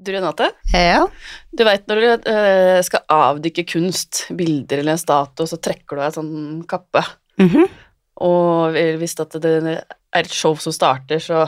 [0.00, 1.06] Du Renate, Ja.
[1.52, 6.00] du veit når du eh, skal avdykke kunst, bilder eller en statue, så trekker du
[6.00, 7.02] av en sånn kappe.
[7.40, 7.66] Mhm.
[8.20, 9.84] Og hvis det er
[10.20, 11.42] et show som starter, så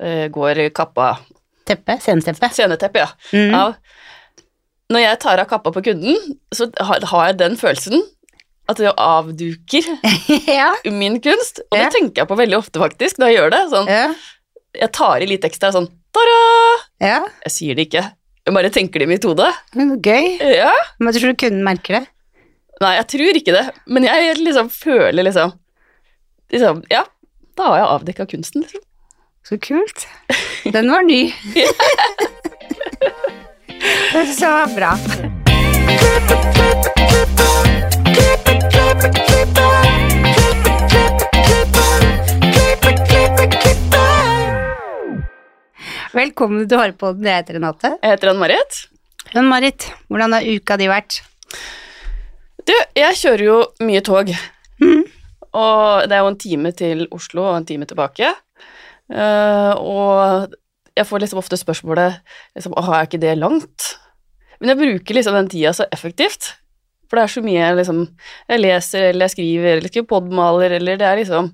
[0.00, 1.18] eh, går kappa
[1.64, 1.96] Teppe.
[2.00, 2.48] Sceneteppe.
[2.52, 3.08] Sceneteppe, ja.
[3.32, 3.54] Mhm.
[3.56, 3.74] Av.
[4.92, 7.00] Når jeg tar av kappa på kunden, så har,
[7.30, 8.02] jeg den følelsen
[8.68, 9.88] at jeg avduker
[10.60, 10.74] ja.
[10.92, 11.62] min kunst.
[11.70, 13.62] Og det tenker jeg på veldig ofte, faktisk, når jeg gjør det.
[13.72, 14.06] Sånn, Ja.
[14.84, 16.40] jeg tar i litt ekstra sånn ta-da!
[17.04, 17.18] ja.
[17.46, 18.04] Jeg sier det ikke.
[18.44, 19.46] Jeg bare tenker det i mitt hode.
[19.78, 20.26] Men Gøy.
[20.40, 20.72] Ja.
[21.00, 22.04] Men tror du kunden merker det?
[22.82, 25.52] Nei, jeg tror ikke det, men jeg liksom føler liksom,
[26.52, 27.04] liksom Ja,
[27.54, 28.82] da har jeg avdekka kunsten, liksom.
[29.44, 30.06] Så kult.
[30.64, 31.22] Den var ny.
[34.38, 34.92] Så bra.
[46.14, 47.26] Velkommen til Hårpodden.
[47.26, 47.90] Jeg heter Renate.
[48.02, 48.76] Jeg heter Ann-Marit.
[49.34, 51.16] Ann-Marit, hvordan har uka di vært?
[52.64, 54.30] Du, jeg kjører jo mye tog,
[54.82, 55.04] Mm.
[55.54, 58.30] og det er jo en time til Oslo og en time tilbake.
[59.10, 60.54] Uh, og
[60.96, 62.16] jeg får liksom ofte spørsmålet
[62.56, 63.90] liksom, Åh, er ikke det langt?
[64.60, 66.54] Men jeg bruker liksom den tida så effektivt.
[67.10, 67.98] For det er så mye jeg liksom
[68.48, 71.52] Jeg leser eller jeg skriver eller skriver podmaler, eller det er liksom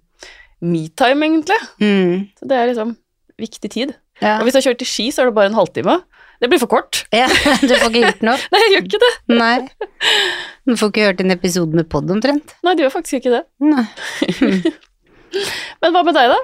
[0.62, 1.58] me-time, egentlig.
[1.80, 2.28] Mm.
[2.38, 2.96] Så det er liksom
[3.40, 3.94] viktig tid.
[4.20, 4.38] Ja.
[4.38, 5.98] Og hvis jeg kjører til Ski, så er det bare en halvtime.
[6.40, 7.02] Det blir for kort.
[7.12, 7.26] ja.
[7.60, 8.36] Du får ikke gjort noe?
[8.52, 9.12] Nei, jeg gjør ikke det.
[9.42, 9.56] Nei.
[10.68, 12.54] Du får ikke hørt en episode med pod omtrent?
[12.64, 13.42] Nei, du gjør faktisk ikke det.
[13.60, 13.84] Nei.
[15.80, 16.38] Men hva med deg, da?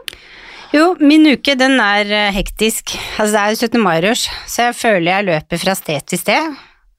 [0.74, 2.92] Jo, min uke den er eh, hektisk.
[3.16, 3.80] Altså det er jo 17.
[3.82, 6.56] mai-rush, så jeg føler jeg løper fra sted til sted.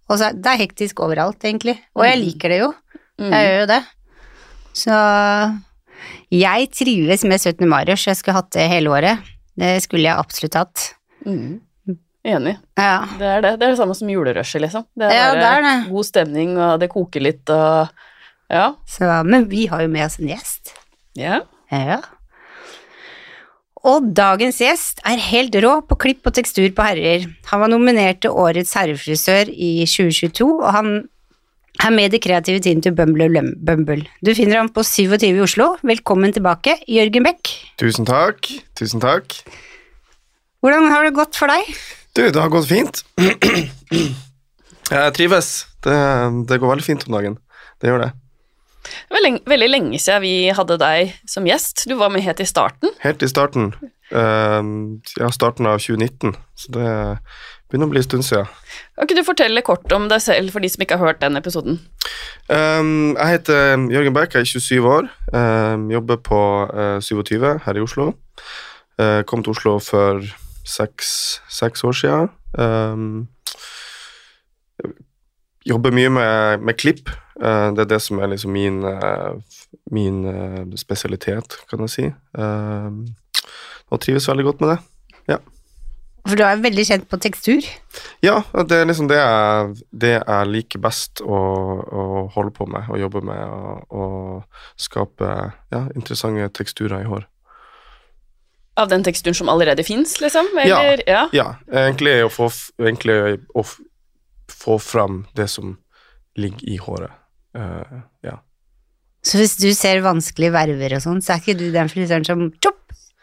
[0.08, 1.76] Og så, det er hektisk overalt, egentlig.
[1.98, 2.24] Og jeg Mm.
[2.26, 2.70] liker det jo.
[3.20, 3.32] Mm.
[3.34, 3.80] Jeg gjør jo det.
[4.78, 4.98] Så
[6.32, 7.68] jeg trives med 17.
[7.68, 8.08] mai-rush.
[8.08, 9.20] Jeg skulle hatt det hele året.
[9.58, 10.84] Det skulle jeg absolutt hatt.
[11.26, 11.60] Mm.
[12.28, 12.58] Enig.
[12.78, 13.06] Ja.
[13.18, 13.54] Det er det.
[13.60, 14.84] Det er det samme som julerushet, liksom.
[15.00, 15.76] Det er Ja, det er det.
[15.92, 17.88] god stemning, og det koker litt, og
[18.52, 18.74] ja.
[18.88, 20.74] Så, men vi har jo med oss en gjest.
[21.18, 21.42] ja.
[21.72, 22.02] Ja.
[23.88, 27.28] Og dagens gjest er helt rå på klipp og tekstur på herrer.
[27.52, 30.90] Han var nominert til Årets herrefrisør i 2022, og han
[31.84, 34.06] er med i det kreative teamet til Bumble og Bumble.
[34.26, 35.74] Du finner ham på 27 i Oslo.
[35.86, 37.52] Velkommen tilbake, Jørgen Beck.
[37.82, 38.50] Tusen takk.
[38.78, 39.40] Tusen takk.
[40.66, 41.68] Hvordan har det gått for deg?
[42.18, 43.04] Du, det har gått fint.
[44.88, 45.52] Jeg trives.
[45.84, 45.98] Det,
[46.50, 47.38] det går veldig fint om dagen.
[47.82, 48.14] Det gjør det.
[48.88, 51.86] Det var lenge, veldig lenge siden vi hadde deg som gjest.
[51.90, 52.94] Du var med helt i starten.
[53.04, 53.74] Helt i starten.
[54.14, 54.64] Uh,
[55.20, 56.34] ja, starten av 2019.
[56.58, 56.92] Så det
[57.68, 58.50] begynner å bli en stund siden.
[58.96, 61.40] Kan ikke du fortelle kort om deg selv for de som ikke har hørt den
[61.40, 61.80] episoden?
[62.48, 65.10] Um, jeg heter Jørgen Berk, jeg er 27 år.
[65.34, 66.42] Um, jobber på
[66.72, 68.14] uh, 27 her i Oslo.
[68.98, 70.24] Uh, kom til Oslo for
[70.68, 72.30] seks, seks år siden.
[72.58, 73.28] Um,
[75.68, 77.10] jobber mye med, med klipp.
[77.38, 79.60] Uh, det er det som er liksom min, eh,
[79.92, 82.08] min eh, spesialitet, kan jeg si.
[83.88, 84.80] Og trives veldig godt med det.
[86.28, 87.66] For du er veldig kjent på tekstur.
[88.26, 91.40] Ja, det er liksom det jeg, det jeg liker best å,
[91.88, 92.04] å
[92.36, 95.32] holde på med og jobbe med, og, og skape
[95.74, 97.28] ja, interessante teksturer i hår.
[98.78, 100.52] Av den teksturen som allerede fins, liksom?
[100.62, 101.24] Eller, ja.
[101.34, 102.52] Ja, egentlig å få,
[102.84, 103.64] egentlig å
[104.54, 105.78] få fram det som
[106.38, 107.16] ligger i håret.
[107.58, 108.36] Uh, ja.
[109.26, 112.44] Så hvis du ser vanskelige verver og sånn, så er ikke du den frisøren som
[112.62, 112.77] tjopp,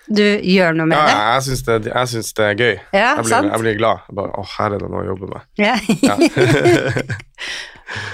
[0.09, 1.21] du gjør noe med ja, det?
[1.21, 2.75] jeg syns det, jeg syns det er gøy.
[2.93, 3.53] Ja, Jeg blir, sant?
[3.53, 4.03] jeg blir glad.
[4.09, 5.47] Jeg bare, å, her er det noe å jobbe med.
[5.61, 5.77] Ja.
[6.05, 6.19] Ja.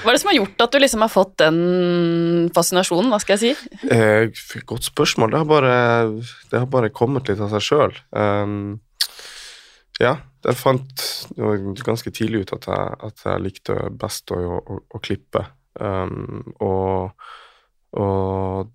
[0.02, 1.58] Hva er det som har gjort at du liksom har fått den
[2.54, 3.88] fascinasjonen, hva skal jeg si?
[3.94, 5.32] Eh, godt spørsmål.
[5.32, 5.74] Det har bare,
[6.50, 7.96] det har bare kommet litt av seg sjøl.
[8.10, 8.80] Um,
[10.00, 11.06] ja, jeg fant
[11.84, 15.46] ganske tidlig ut at jeg, at jeg likte best å, å, å klippe.
[15.80, 17.12] Um, og,
[17.96, 18.72] og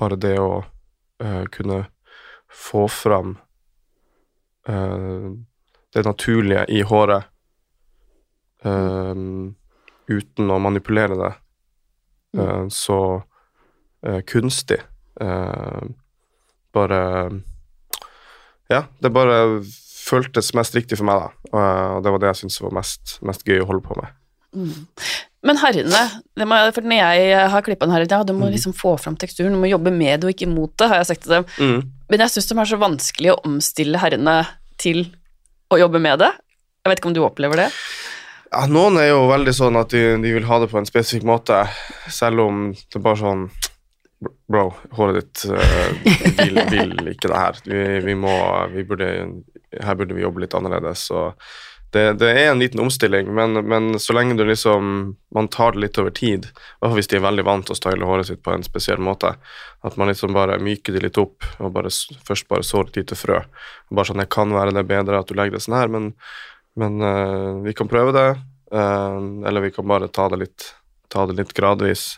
[0.00, 1.84] bare det å uh, kunne
[2.52, 3.36] få fram
[4.68, 5.32] uh,
[5.92, 7.28] det naturlige i håret
[8.64, 9.14] uh,
[10.12, 11.32] uten å manipulere det
[12.38, 13.22] uh, så
[14.26, 14.80] kunstig.
[16.74, 17.02] Bare
[18.66, 21.28] Ja, det bare føltes mest riktig for meg, da.
[21.52, 24.10] Og det var det jeg syntes var mest, mest gøy å holde på med.
[25.42, 26.00] Men herrene,
[26.38, 28.52] det må, for når jeg har klippa en her ja, du må Mm.
[28.54, 31.06] liksom få fram teksturen, du må jobbe med det og ikke mot det, har jeg
[31.10, 31.82] sagt til dem.
[32.10, 34.36] Men jeg syns de er så vanskelig å omstille herrene
[34.78, 35.06] til
[35.72, 36.30] å jobbe med det.
[36.84, 37.68] Jeg vet ikke om du opplever det?
[38.52, 41.24] Ja, noen er jo veldig sånn at de, de vil ha det på en spesifikk
[41.24, 41.62] måte,
[42.12, 43.46] selv om det er bare sånn
[44.52, 45.88] Bro, håret ditt uh,
[46.38, 47.56] vil, vil ikke det her.
[47.66, 48.30] Vi, vi må
[48.70, 49.08] Vi burde
[49.82, 51.08] her burde vi jobbe litt annerledes.
[51.08, 51.32] Så
[51.92, 54.92] det, det er en liten omstilling, men, men så lenge du liksom
[55.34, 56.46] man tar det litt over tid,
[56.80, 59.34] i hvis de er veldig vant til å style håret sitt på en spesiell måte,
[59.84, 61.92] at man liksom bare myker det litt opp og bare,
[62.28, 63.42] først bare sår et lite frø.
[63.92, 66.12] Bare sånn, det kan være det bedre at du legger det sånn her, men,
[66.80, 68.30] men uh, vi kan prøve det,
[68.72, 70.64] Uh, eller vi kan bare ta det litt,
[71.12, 72.14] ta det litt gradvis,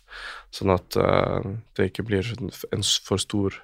[0.54, 1.42] sånn at uh,
[1.74, 3.56] det ikke blir en for stor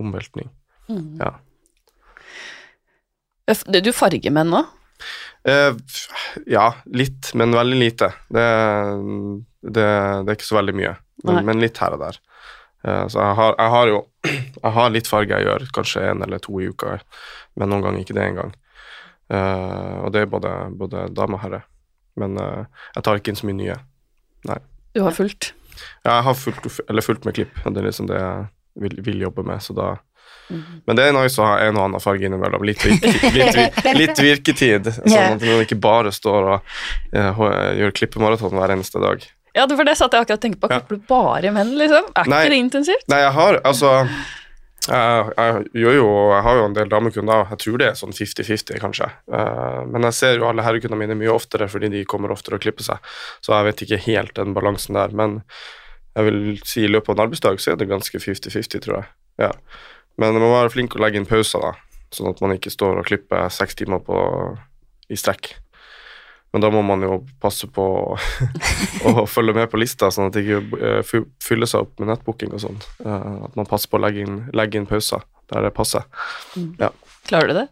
[0.00, 0.48] omveltning.
[0.88, 1.18] Mm.
[1.20, 1.34] Ja.
[3.68, 4.62] Du farger menn nå?
[5.46, 8.08] F- ja, litt, men veldig lite.
[8.32, 8.46] Det,
[9.62, 10.94] det, det er ikke så veldig mye,
[11.24, 12.18] men, men litt her og der.
[12.86, 14.00] Uh, så jeg har, jeg har jo
[14.64, 16.96] jeg har litt farge jeg gjør, kanskje en eller to i uka,
[17.58, 18.52] men noen ganger ikke det engang.
[19.30, 21.62] Uh, og det er både, både dame og herre.
[22.16, 23.74] Men jeg tar ikke inn så mye nye.
[24.96, 25.50] Du har fulgt?
[26.06, 28.46] Ja, jeg har fulgt, eller fulgt med klipp, det er liksom det jeg
[28.80, 29.88] vil, vil jobbe med, så da.
[30.48, 32.64] Men det er nice å ha en og annen farge innimellom.
[32.68, 36.76] Litt, virketid, litt, virke, litt virketid, sånn at man ikke bare står og
[37.16, 37.44] uh,
[37.80, 39.26] gjør klippemaraton hver eneste dag.
[39.56, 40.68] Ja, var det satt jeg akkurat og tenkte på.
[40.68, 42.10] Klipper du bare menn, liksom?
[42.12, 42.42] Er Nei.
[42.44, 43.06] ikke det intensivt?
[43.08, 43.94] Nei, jeg har altså
[44.86, 48.14] jeg, jeg, gjør jo, jeg har jo en del damekunder, jeg tror det er sånn
[48.14, 49.08] 50-50 kanskje.
[49.38, 52.62] Eh, men jeg ser jo alle herrekundene mine mye oftere fordi de kommer oftere og
[52.62, 53.10] klipper seg,
[53.42, 55.16] så jeg vet ikke helt den balansen der.
[55.16, 55.40] Men
[56.16, 59.10] jeg vil si i løpet av en arbeidsdag så er det ganske 50-50, tror jeg.
[59.42, 59.52] Ja.
[60.16, 61.74] Men man må være flink å legge inn pauser, da,
[62.14, 64.18] sånn at man ikke står og klipper seks timer på,
[65.12, 65.52] i strekk.
[66.54, 70.46] Men da må man jo passe på å, følge med på lista, sånn at det
[70.46, 72.78] ikke eh, fyller seg opp med nettbooking og sånn.
[73.04, 76.06] At man passer på å legge inn, legge inn pauser der det passer.
[77.28, 77.66] Klarer du det?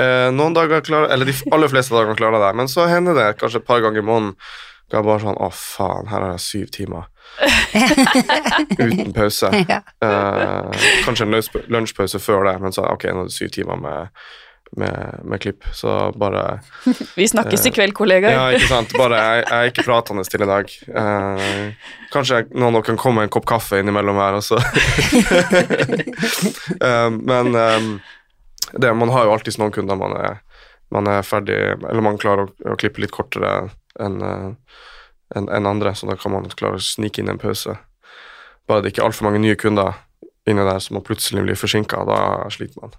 [0.00, 3.16] Eh, noen dager klarer Eller de aller fleste dager klarer jeg det, men så hender
[3.18, 4.36] det kanskje et par ganger i måneden
[4.98, 7.08] jeg bare sånn Å, faen, her har jeg syv timer
[8.90, 9.50] uten pause.
[9.68, 9.80] Ja.
[10.02, 14.24] Eh, kanskje en lunsjpause før det, men så ok, nå er det syv timer med,
[14.80, 16.60] med, med klipp, så bare
[17.18, 18.34] Vi snakkes i kveld, kollegaer.
[18.34, 18.94] Ja, ikke sant.
[18.98, 20.76] Bare jeg, jeg er ikke pratende til i dag.
[21.02, 24.60] Eh, kanskje noen kan komme med en kopp kaffe innimellom her også.
[26.80, 27.86] Eh, men eh,
[28.72, 30.38] det, man har jo alltid noen kunder man er,
[30.94, 34.56] man er ferdig Eller man klarer å, å klippe litt kortere enn en,
[35.36, 37.74] enn- enn andre, så da kan man klare å snike inn en pause.
[38.68, 39.90] Bare det ikke er altfor mange nye kunder
[40.48, 42.18] inni der som plutselig blir forsinka, da
[42.50, 42.92] sliter man.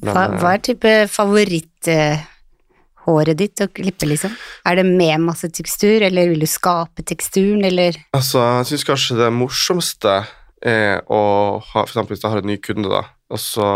[0.00, 4.32] Men, Hva, eh, hva er type favoritthåret ditt å klippe, liksom?
[4.66, 9.18] Er det med masse tekstur, eller vil du skape teksturen, eller Altså, jeg syns kanskje
[9.18, 10.14] det morsomste
[10.62, 11.20] er å
[11.64, 13.66] ha For eksempel hvis jeg har en ny kunde, da, og så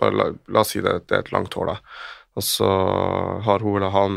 [0.00, 1.78] bare la, la oss si det, det er et langt hår, da,
[2.36, 2.68] og så
[3.44, 4.14] har hun eller han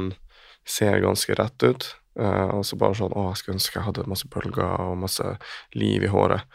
[0.65, 1.89] ser ganske rett ut,
[2.19, 5.31] Uh, og så bare sånn Å, jeg skulle ønske jeg hadde masse bølger og masse
[5.73, 6.45] liv i håret.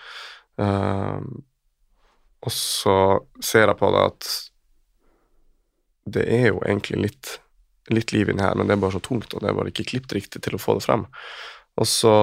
[0.58, 1.19] Uh,
[2.46, 2.99] og så
[3.43, 4.28] ser jeg på det at
[6.08, 7.32] det er jo egentlig litt,
[7.93, 9.88] litt liv inni her, men det er bare så tungt, og det er bare ikke
[9.90, 11.02] klippet riktig til å få det frem.
[11.76, 12.14] Og så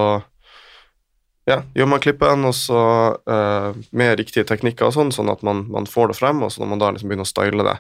[1.46, 2.80] ja, gjør man klippen, og så
[3.20, 6.64] uh, med riktige teknikker og sånn, sånn at man, man får det frem, og så
[6.64, 7.78] når man da liksom begynner å style det,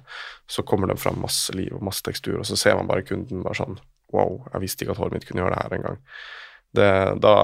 [0.52, 3.42] så kommer det frem masse liv og masse tekstur, og så ser man bare kunden
[3.48, 3.80] bare sånn
[4.16, 6.00] Wow, jeg visste ikke at håret mitt kunne gjøre det her engang.
[6.76, 7.36] Da,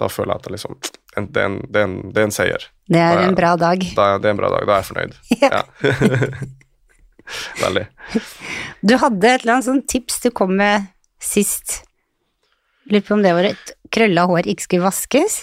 [0.00, 0.78] da føler jeg at det liksom
[1.18, 2.64] en, det, er en, det, er en, det er en seier.
[2.90, 3.28] Det er Ja, ja.
[3.28, 3.82] en bra dag.
[3.96, 4.66] Da, er- det er en bra dag.
[4.68, 5.14] Da er jeg fornøyd.
[5.42, 5.50] Ja.
[5.50, 6.40] Ja.
[7.62, 7.86] Veldig.
[8.88, 10.86] Du hadde et eller annet sånn tips du kom med
[11.20, 11.82] sist.
[12.88, 15.36] Lurer på om det var et krølla hår ikke skulle vaskes?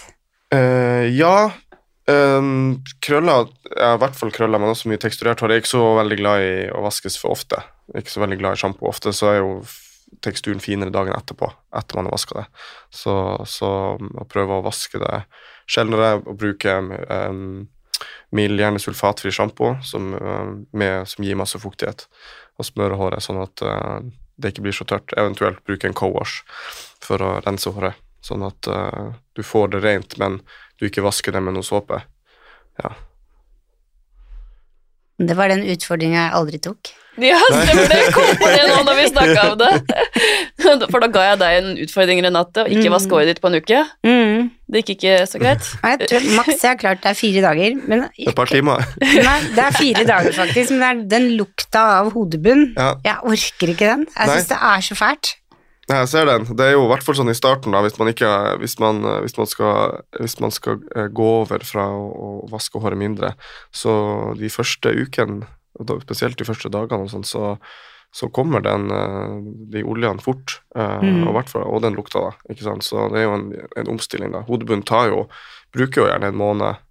[0.52, 1.50] Uh, ja.
[2.10, 5.52] Um, krølla, Jeg har i hvert fall krølla, men også mye teksturert hår.
[5.54, 7.60] Jeg er ikke så veldig glad i å vaskes for ofte.
[7.92, 8.88] Jeg er ikke så veldig glad i sjampo.
[8.90, 9.50] Ofte så er jo
[10.24, 12.44] teksturen finere dagen etterpå, etter man har vaska det.
[12.90, 13.14] Så,
[13.46, 15.22] så å prøve å vaske det
[15.68, 17.68] sjeldnere og bruke um,
[18.34, 22.06] mild, gjerne sulfatfri sjampo som, um, med- som gir masse fuktighet,
[22.58, 23.98] og smøre håret sånn at uh,
[24.38, 25.12] det ikke blir så tørt.
[25.18, 26.42] Eventuelt bruke en co-wash
[27.04, 30.40] for å rense håret, sånn at uh, du får det rent, men
[30.78, 32.02] du ikke vasker det med noe såpe.
[32.82, 32.94] Ja.
[35.18, 36.92] Det var den utfordringa jeg aldri tok.
[37.18, 38.02] Ja, stemmer det.
[38.14, 39.70] Kom på det nå når vi snakka om det.
[40.92, 42.94] For da ga jeg deg en utfordring, Renate, og ikke Mm.
[42.94, 43.80] vaske håret ditt på en uke.
[44.06, 44.44] Mm.
[44.70, 45.66] Det gikk ikke så greit.
[45.82, 48.84] Jeg tror maks jeg har klart det er fire dager, men Et par timer.
[49.02, 52.68] Nei, det er fire dager faktisk, men det er den lukta av hodebunn.
[52.78, 52.92] Ja.
[53.08, 54.06] Jeg orker ikke den.
[54.14, 54.36] Jeg Nei.
[54.38, 55.34] syns det er så fælt.
[55.88, 56.44] Jeg ser den.
[56.52, 58.28] Det er jo i hvert fall sånn i starten, da, hvis man, ikke,
[58.60, 62.08] hvis man, hvis man skal, hvis man skal eh, gå over fra å,
[62.44, 63.30] å vaske håret mindre,
[63.72, 63.94] så
[64.36, 65.46] de første ukene,
[66.04, 67.54] spesielt de første dagene, og, sånn, så,
[68.12, 69.38] så kommer den, eh,
[69.72, 71.24] de oljene fort, eh, Mm.
[71.30, 72.52] og, og den lukta, da.
[72.52, 72.84] Ikke sant?
[72.84, 73.48] Så det er jo en,
[73.80, 74.32] en omstilling.
[74.36, 74.44] da.
[74.48, 75.24] Hodebunnen tar jo,
[75.72, 76.84] bruker jo gjerne en måned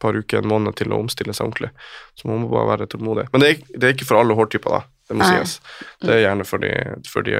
[0.00, 1.72] par uker, en måned til å omstille seg ordentlig.
[2.16, 3.28] Så man må bare være tålmodig.
[3.34, 4.84] Men det er, det er ikke for alle hårtyper, da.
[5.08, 5.38] Det må Nei.
[5.38, 5.58] sies.
[6.04, 6.74] Det er gjerne for de,
[7.08, 7.38] for de,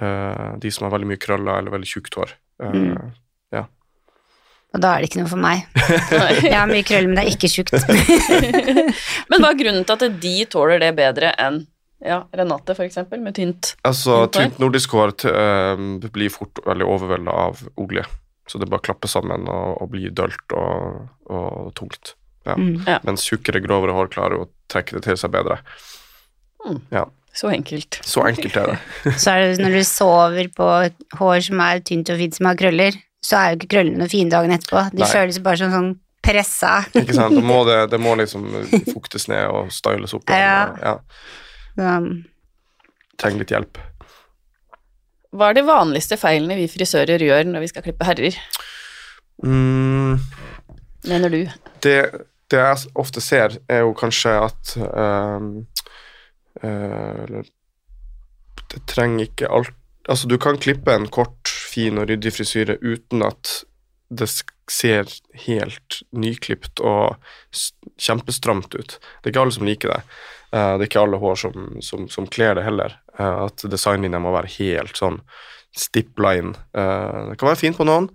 [0.00, 2.34] uh, de som har veldig mye krøller eller veldig tjukt hår.
[2.62, 3.14] Uh, Mm.
[4.76, 5.64] Og da er det ikke noe for meg.
[6.44, 7.72] Jeg har mye krøller, men det er ikke tjukt.
[9.30, 11.62] Men hva er grunnen til at de tåler det bedre enn
[12.04, 13.70] ja, Renate, for eksempel, med tynt?
[13.88, 15.80] Altså, Tynt nordisk hår eh,
[16.12, 18.04] blir fort veldig overvelda av olje.
[18.46, 22.12] Så det bare klapper sammen og, og blir dølt og, og tungt.
[22.44, 22.58] Ja.
[22.60, 22.84] Mm.
[23.08, 25.56] Mens tjukkere, grovere hår klarer å trekke det til seg bedre.
[27.36, 27.98] Så enkelt.
[28.06, 28.78] Så enkelt er det.
[29.22, 30.68] Så er det når du sover på
[31.20, 32.96] hår som er tynt og fint som har krøller,
[33.26, 34.86] så er jo ikke krøllene noe fine dagen etterpå.
[34.94, 35.08] De Nei.
[35.10, 35.90] føles bare som sånn
[36.26, 36.78] pressa.
[36.96, 37.36] Ikke sant?
[37.36, 38.46] Da må det, det må liksom
[38.88, 40.24] fuktes ned og styles opp.
[40.30, 40.62] igjen, Ja.
[40.64, 40.80] og-
[41.76, 41.96] ja.
[41.96, 42.24] Um,
[43.20, 43.78] Trenger litt hjelp.
[45.36, 48.36] Hva er de vanligste feilene vi frisører gjør når vi skal klippe herrer,
[49.44, 50.16] Mm,
[51.04, 51.42] mener du?
[51.84, 51.96] det,
[52.48, 55.75] det jeg ofte ser, er jo kanskje at ehm, eh,
[56.64, 57.48] eller,
[58.72, 59.74] Det trenger ikke alt
[60.06, 63.64] Altså, du kan klippe en kort, fin og ryddig frisyre uten at
[64.06, 64.28] det
[64.70, 65.10] ser
[65.46, 67.16] helt nyklipt og
[67.98, 68.96] kjempestramt ut.
[69.00, 69.98] Det er ikke alle som liker det.
[70.52, 72.94] Eh, det er ikke alle hår som, som, som kler det heller.
[73.18, 75.18] Eh, at designlinja må være helt sånn
[75.76, 76.36] stipla.
[76.36, 76.52] Eh,
[77.32, 78.08] det kan være fint på noen,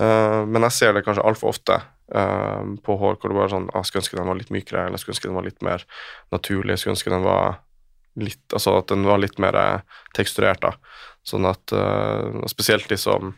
[0.00, 3.56] eh, men jeg ser det kanskje altfor ofte eh, på hår hvor det bare er
[3.56, 5.48] sånn ah, Jeg skulle ønske den var litt mykere, eller jeg skulle ønske den var
[5.48, 5.88] litt mer
[6.36, 6.76] naturlig.
[6.76, 7.60] Jeg skulle ønske den var
[8.18, 10.74] litt Altså at den var litt mer eh, teksturert, da.
[11.26, 13.34] Sånn at uh, Spesielt liksom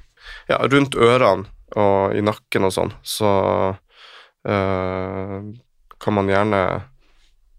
[0.49, 3.29] Ja, rundt ørene og i nakken og sånn, så
[3.73, 5.37] uh,
[6.02, 6.61] kan man gjerne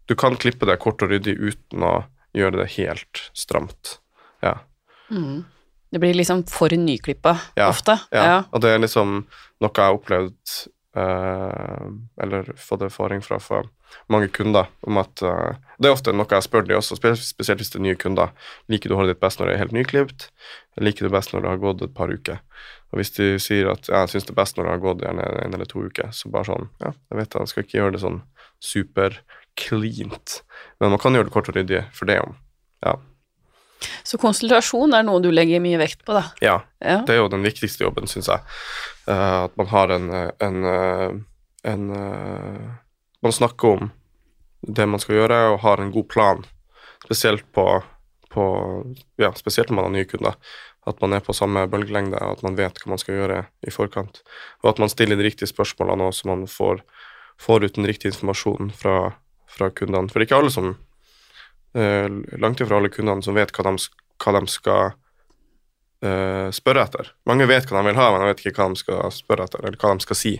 [0.05, 1.95] Du kan klippe det kort og ryddig uten å
[2.33, 3.97] gjøre det helt stramt.
[4.41, 4.59] Ja.
[5.09, 5.43] Mm.
[5.93, 7.99] Det blir liksom for nyklippa Ja, ofte.
[8.09, 9.19] Ja, og det er liksom
[9.61, 10.53] noe jeg har opplevd
[10.93, 13.69] Eller fått erfaring fra, for
[14.13, 17.73] mange kunder om at eh, Det er ofte noe jeg spør de også, spesielt hvis
[17.73, 18.33] det er nye kunder.
[18.69, 20.27] Liker du håret ditt best når det er helt nyklipt?
[20.81, 22.41] Liker du best når det har gått et par uker?
[22.93, 25.05] Og hvis de sier at ja, jeg syns det er best når det har gått
[25.05, 27.79] gjerne en eller to uker, så bare sånn Ja, jeg vet det, jeg skal ikke
[27.79, 28.21] gjøre det sånn
[28.63, 29.17] super
[29.59, 30.39] cleant,
[30.81, 32.37] men man kan gjøre det kort og ryddig for det om.
[32.85, 32.95] Ja.
[34.03, 36.25] Så konsultasjon er noe du legger mye vekt på, da.
[36.43, 36.57] ja.
[36.83, 36.99] Ja.
[37.07, 38.43] Det er jo den viktigste jobben, syns jeg.
[39.07, 41.13] Uh, at man har en, eh, en, eh,
[41.71, 42.71] en uh,
[43.23, 43.91] Man snakker om
[44.67, 46.43] det man skal gjøre, og har en god plan.
[47.05, 47.65] Spesielt på,
[48.31, 48.43] på
[49.19, 50.35] Ja, spesielt når man har nye kunder.
[50.87, 53.71] At man er på samme bølgelengde, og at man vet hva man skal gjøre i
[53.71, 54.19] forkant.
[54.63, 56.83] Og at man stiller de riktige spørsmålene, og så man får,
[57.39, 59.13] får ut den riktige informasjonen fra,
[59.47, 60.11] fra kundene.
[60.11, 60.73] For det er ikke alle som
[61.73, 63.87] Langt ifra alle kundene som vet hva de,
[64.23, 64.91] hva de skal
[66.03, 67.09] eh, spørre etter.
[67.29, 69.63] Mange vet hva de vil ha, men de vet ikke hva de skal spørre etter,
[69.65, 70.33] eller hva de skal si.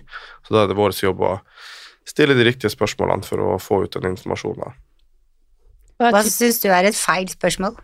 [0.46, 1.36] Så da er det vår jobb å
[2.06, 4.76] stille de riktige spørsmålene for å få ut den informasjonen.
[6.02, 7.78] Hva hva syns du er et feil spørsmål?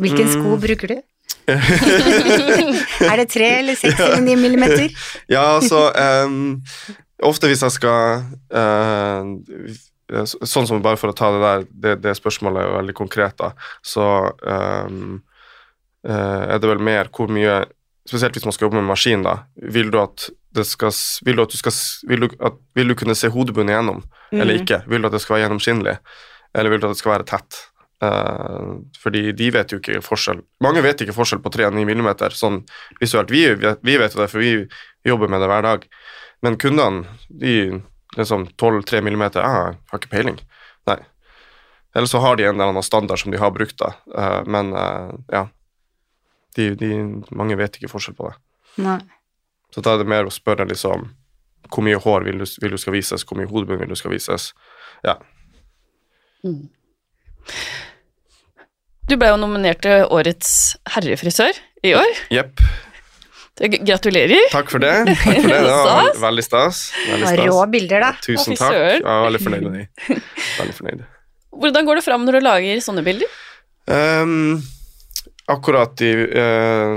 [0.00, 0.32] Hvilken Mm.
[0.34, 0.98] sko bruker du?
[1.50, 4.90] er det tre eller seks eller ni millimeter?
[5.30, 5.90] Ja, altså
[6.26, 6.62] um,
[7.22, 9.22] Ofte hvis jeg skal eh,
[9.76, 13.36] så- Sånn som bare for å ta det der, det, det spørsmålet er veldig konkret,
[13.38, 13.52] da,
[13.86, 14.06] så
[14.42, 15.20] um,
[16.02, 17.60] er det vel mer hvor mye
[18.08, 19.34] Spesielt hvis man skal jobbe med maskin, da.
[19.70, 20.24] Vil du at
[20.56, 20.90] det skal
[21.22, 21.74] Vil du at du skal
[22.08, 24.00] Vil du, at, vil du kunne se hodebunnen igjennom,
[24.32, 24.62] eller Mhm.
[24.64, 24.78] ikke?
[24.88, 25.98] Vil du at det skal være gjennomskinnelig,
[26.56, 27.60] eller vil du at det skal være tett?
[28.02, 31.84] Uh, fordi de vet jo ikke forskjell Mange vet ikke forskjell på 3 og 9
[31.84, 32.62] millimeter sånn
[32.98, 33.30] visuelt.
[33.30, 34.64] Vi, vi vet jo det, for vi
[35.04, 35.84] jobber med det hver dag.
[36.42, 37.82] Men kundene, de
[38.16, 40.40] liksom 12-3 millimeter, ah, har ikke peiling.
[40.90, 40.98] Nei.
[41.94, 43.92] Eller så har de en eller annen standard som de har brukt, da.
[44.14, 45.48] Uh, men uh, ja.
[46.56, 46.90] De, de,
[47.30, 48.36] mange vet ikke forskjell på det.
[48.82, 48.98] Nei.
[49.74, 51.12] Så da er det mer å spørre liksom
[51.70, 54.14] hvor mye hår vil du, vil du skal vises, hvor mye hodebunn vil du skal
[54.14, 54.50] vises.
[55.06, 55.14] Ja.
[56.42, 56.66] Mm.
[59.10, 60.52] Du ble jo nominert til Årets
[60.94, 61.54] herrefrisør
[61.86, 62.24] i år.
[62.34, 62.62] Jepp.
[63.60, 64.46] Gratulerer.
[64.52, 64.94] Takk for det.
[65.10, 65.58] Takk for det.
[65.58, 66.20] det var Stas.
[66.22, 66.82] veldig stas.
[67.10, 67.46] Veldig stas.
[67.50, 68.12] Rå bilder, da.
[68.24, 68.76] Tusen takk.
[68.76, 70.20] Jeg var veldig fornøyd med de.
[70.60, 71.02] Veldig fornøyd.
[71.60, 73.36] Hvordan går det fram når du lager sånne bilder?
[73.90, 74.62] Um,
[75.50, 76.96] akkurat i uh,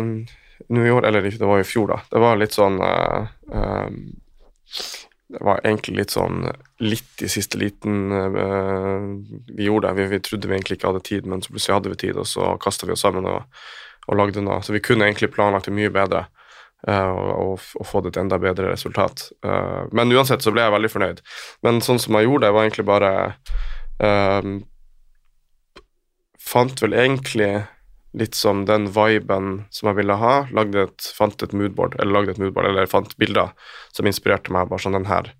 [0.69, 1.99] nå i år, eller det var i fjor, da.
[2.11, 3.97] Det var litt sånn uh, um,
[5.33, 6.45] Det var egentlig litt sånn
[6.83, 9.03] litt i siste liten uh,
[9.49, 9.97] Vi gjorde det.
[9.99, 12.29] Vi, vi trodde vi egentlig ikke hadde tid, men så plutselig hadde vi tid, og
[12.29, 13.43] så kasta vi oss sammen og,
[14.07, 14.61] og lagde noe.
[14.63, 16.27] Så vi kunne egentlig planlagt det mye bedre.
[16.87, 19.29] Eh, og, og, fått et enda bedre resultat.
[19.45, 21.23] Eh, men uansett så ble jeg veldig fornøyd.
[21.65, 23.13] Men sånn som jeg gjorde det, var egentlig bare
[23.99, 24.57] um,
[26.43, 27.51] fant vel egentlig
[28.13, 30.33] litt som den viben som jeg ville ha.
[30.53, 33.55] Lagde et, fant et moodboard, eller lagde et moodboard, eller fant bilder
[33.95, 34.69] som inspirerte meg.
[34.69, 35.31] Bare sånn den her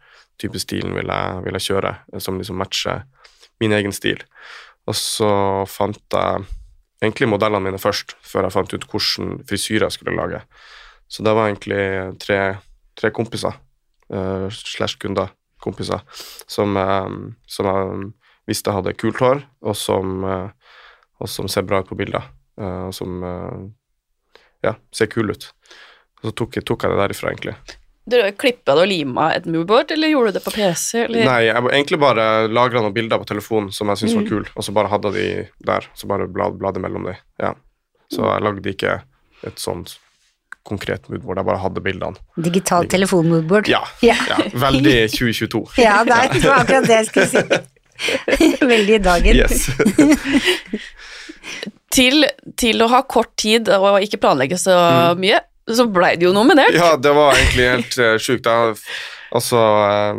[0.42, 3.06] type stilen vil jeg, vil jeg kjøre, som liksom matcher
[3.62, 4.24] min egen stil.
[4.90, 5.32] Og så
[5.70, 6.48] fant jeg
[7.04, 10.42] egentlig modellene mine først, før jeg fant ut hvilken frisyre jeg skulle lage.
[11.10, 12.40] Så det var egentlig tre,
[12.96, 13.54] tre kompiser,
[14.14, 15.30] uh, slash kunder,
[15.62, 16.02] kompiser,
[16.48, 17.10] som, eh,
[17.48, 18.12] som jeg
[18.50, 20.50] visste hadde kult hår, og som, uh,
[21.22, 22.24] og som ser bra ut på bilder.
[22.60, 23.62] uh, og som eh,
[24.64, 25.48] ja, ser kul ut.
[26.22, 27.56] Og så tok, jeg- tok jeg det derifra, egentlig.
[28.06, 31.06] Du Klippa du og lima et moodboard, eller gjorde du det på PC?
[31.06, 31.24] Eller?
[31.26, 34.30] Nei, jeg egentlig bare lagra noen bilder på telefonen som jeg syntes var Mm.
[34.30, 35.88] kule, og så bare hadde de der.
[35.96, 37.16] Så bare blad, bladde mellom de.
[37.40, 37.54] Ja.
[38.12, 39.02] Så jeg lagde ikke
[39.48, 39.98] et sånt
[40.64, 42.16] konkret moodboard, jeg bare hadde bildene.
[42.40, 43.68] Digitalt telefonmoodboard.
[43.72, 44.16] Ja, Ja.
[44.30, 45.64] ja veldig 2022.
[45.84, 47.62] Ja, nei, det var akkurat det jeg skulle si.
[48.74, 49.36] Veldig i dagen.
[49.38, 49.68] Yes.
[51.94, 52.24] Til,
[52.58, 54.74] til å ha kort tid og ikke planlegge så
[55.14, 55.20] Mm.
[55.22, 55.40] mye,
[55.70, 56.74] så blei det jo nominert.
[56.74, 58.48] Ja, det var egentlig helt uh, sjukt.
[59.34, 60.16] Altså eh,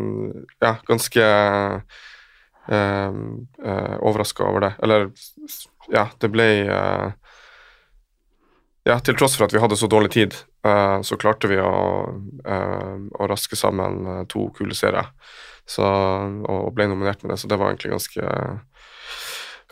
[0.62, 1.26] Ja, ganske
[2.70, 3.12] uh,
[4.06, 4.72] overraska over det.
[4.82, 5.08] Eller
[5.92, 7.10] ja, det ble eh,
[8.84, 10.36] Ja, til tross for at vi hadde så dårlig tid,
[10.66, 11.72] eh, så klarte vi å,
[12.44, 15.08] eh, å raske sammen eh, to kule serier.
[15.64, 18.24] Så, og ble nominert med det, så det var egentlig ganske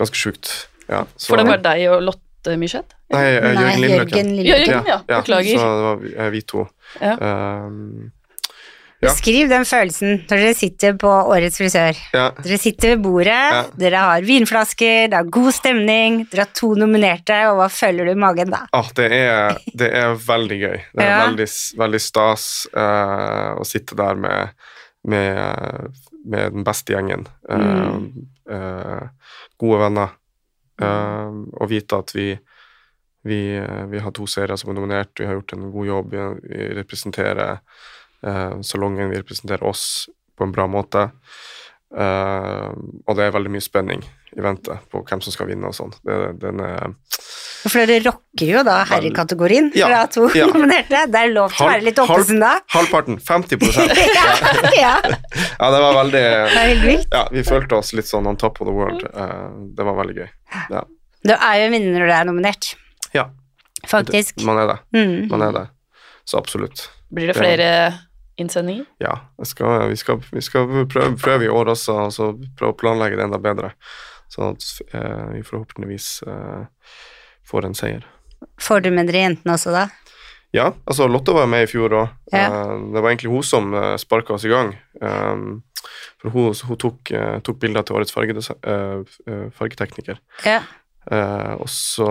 [0.00, 0.52] ganske sjukt.
[0.88, 2.97] Ja, så, For det var deg og Lotte Myrseth?
[3.12, 4.99] Nei, Jørgen Lindløken Jørgen ja.
[5.04, 5.61] Beklager.
[5.61, 6.64] Så det var vi, vi to.
[7.00, 7.14] Ja.
[7.69, 8.11] Um.
[9.02, 11.99] Beskriv den følelsen når dere sitter på Årets frisør.
[12.14, 12.28] ja.
[12.42, 13.64] Dere sitter ved bordet, Ja.
[13.78, 18.12] dere har vinflasker, det er god stemning, dere har to nominerte, og hva føler du
[18.12, 18.62] i magen da?
[18.73, 20.78] Ah, det, er, det er veldig gøy.
[20.94, 21.26] Det er Ja.
[21.26, 21.49] veldig,
[21.82, 24.54] veldig stas uh, å sitte der med,
[25.04, 27.26] med, med den beste gjengen.
[27.50, 28.26] Mm.
[28.49, 29.09] Uh, uh,
[29.59, 30.18] gode venner.
[30.82, 31.30] Eh,
[31.61, 32.32] og vite at vi,
[33.28, 33.38] vi,
[33.92, 37.61] vi har to serier som er nominert, vi har gjort en god jobb, vi, representerer
[38.62, 41.11] salongen, vi representerer oss på en bra måte.
[41.93, 42.69] Eh,
[43.07, 44.00] og det er veldig mye spenning
[44.33, 45.91] i vente på hvem som skal vinne og sånn.
[46.07, 46.95] Det- Den er
[47.69, 50.47] For dere rocker jo da herrekategorien Ja, fra to ja.
[50.47, 51.02] nominerte.
[51.13, 52.58] Det er lov til å være litt oppesen da.
[52.73, 53.61] Halvparten, 50
[54.17, 54.25] ja,
[54.80, 54.95] ja,
[55.61, 57.08] Ja, det var veldig det helt vilt.
[57.13, 59.04] Ja, vi følte oss litt sånn on top of the world.
[59.04, 60.28] Eh, det var veldig gøy.
[60.71, 60.82] Ja.
[61.23, 62.75] Du er jo en vinner når du er nominert.
[63.15, 63.28] Ja.
[63.87, 64.43] Faktisk.
[64.43, 64.78] Man er det.
[64.97, 65.28] Mm.
[65.30, 65.67] Man er det.
[66.25, 66.89] Så absolutt.
[67.13, 67.69] Blir det flere
[68.43, 68.87] innsendinger?
[69.02, 69.17] Ja.
[69.43, 72.78] Jeg skal, vi, skal, vi skal prøve, prøve i år også, og så prøve å
[72.83, 73.73] planlegge det enda bedre.
[74.33, 76.93] Sånn at eh, vi forhåpentligvis eh,
[77.49, 78.07] får en seier.
[78.63, 79.89] Får du med dere jentene også da?
[80.52, 82.17] Ja, altså Lotte var med i fjor òg.
[82.33, 82.49] Ja.
[82.76, 84.75] det var egentlig hun som uh, sparka oss i gang.
[85.00, 85.63] Um,
[86.21, 90.21] for hun, hun tok, eh, tok bilder til årets eh, eh, fargetekniker.
[90.47, 90.61] Ja.
[91.11, 92.09] Eh, og så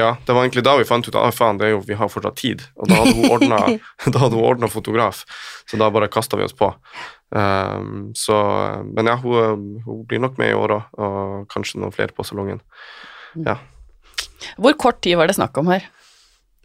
[0.00, 1.96] Ja, det var egentlig da vi fant ut at ah, faen, det er jo, vi
[1.98, 2.64] har fortsatt tid.
[2.80, 5.24] Og da hadde hun ordna, fotograf,
[5.68, 6.72] så da bare kasta vi oss på.
[7.30, 8.36] Um, så,
[8.88, 12.26] men ja, hun, hun blir nok med i år òg, og kanskje noen flere på
[12.26, 12.62] salongen.
[14.56, 15.86] Hvor kort tid var det snakk om her?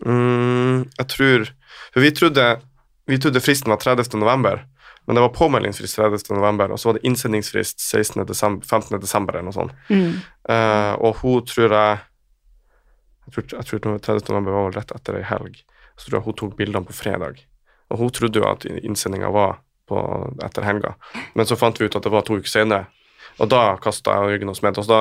[0.06, 1.52] Mm, jeg tror
[1.96, 2.48] vi trodde,
[3.08, 4.18] vi trodde fristen var 30.
[4.20, 4.66] november,
[5.06, 6.34] men det var påmeldingsfrist 30.
[6.36, 8.26] november, og så var det innsendingsfrist 16.
[8.28, 9.00] Desember, 15.
[9.00, 9.76] desember eller noe sånt.
[9.90, 10.18] Mm.
[10.50, 12.04] Uh, og hun tror jeg
[13.26, 14.30] Jeg tror, jeg tror 30.
[14.30, 15.62] november var rett etter ei helg.
[15.96, 17.42] Så tror jeg hun tok bildene på fredag.
[17.94, 19.60] Og hun trodde jo at innsendinga var
[19.90, 19.98] på,
[20.44, 20.96] etter helga,
[21.38, 22.88] men så fant vi ut at det var to uker senere.
[23.42, 25.00] Og da kasta jeg og hos da,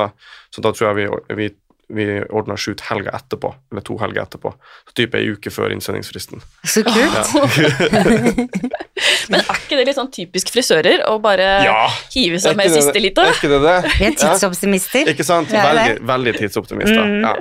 [0.50, 1.48] så da tror jeg vi, vi,
[1.92, 4.55] vi ordna shoot helga etterpå, eller to helger etterpå.
[4.88, 6.40] Så type ei uke før innsendingsfristen.
[6.64, 7.35] Så kult.
[9.31, 11.88] Men er ikke det litt sånn typisk frisører å bare Ja!
[12.14, 13.25] hive seg med det- siste lite?
[13.25, 13.77] Er ikke det det?
[13.99, 15.11] Vi er tidsoptimister.
[15.12, 15.53] Ikke sant?
[15.53, 17.05] Ja, Veldig, veldig tidsoptimister.
[17.05, 17.20] Mm.
[17.25, 17.35] Ja.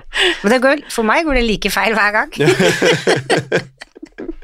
[0.43, 2.31] Men det går, for meg går det like feil hver gang.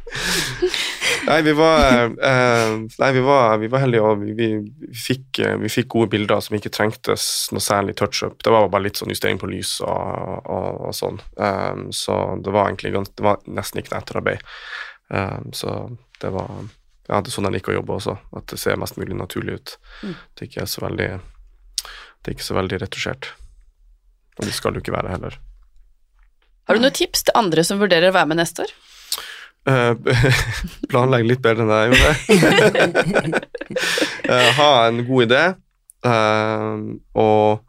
[1.29, 4.47] Nei, vi var, eh, nei, vi var, vi var heldige, og vi, vi,
[4.95, 8.39] fikk, eh, vi fikk gode bilder som ikke trengtes noe særlig touch-up.
[8.43, 11.19] Det var bare litt sånn justering på lys og, og, og sånn.
[11.35, 14.47] Um, så det var egentlig det var nesten ikke noe etterarbeid.
[15.09, 15.75] Um, så
[16.23, 16.49] det var
[17.09, 19.59] ja, det er sånn jeg liker å jobbe også, at det ser mest mulig naturlig
[19.59, 19.75] ut.
[20.05, 20.17] Mm.
[20.37, 21.11] Det ikke er så veldig
[22.19, 23.31] det er ikke så veldig retusjert.
[24.39, 25.39] Og det skal det jo ikke være heller.
[26.67, 28.73] Har du noen tips til andre som vurderer å være med neste år?
[29.67, 29.93] Eh,
[30.89, 33.45] planlegge litt bedre enn jeg gjorde.
[34.29, 35.39] Eh, ha en god idé,
[36.05, 36.81] eh,
[37.17, 37.63] og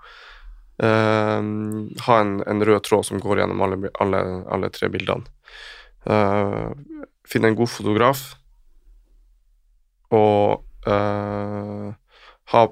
[0.81, 4.20] ha en, en rød tråd som går gjennom alle, alle,
[4.53, 5.24] alle tre bildene.
[7.33, 8.22] Finne en god fotograf,
[10.12, 10.90] og
[12.53, 12.64] ha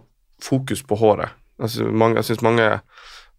[0.44, 1.33] fokus på håret.
[1.64, 2.68] Jeg syns mange, mange,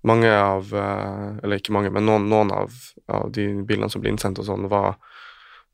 [0.02, 2.74] mange av Eller ikke mange, men noen, noen av,
[3.06, 4.98] av de bildene som ble innsendt og sånn, var